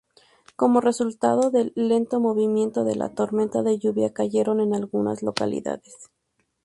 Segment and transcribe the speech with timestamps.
[0.55, 6.09] Como resultado del lento movimiento de la tormenta, de lluvia cayeron en algunas localidades.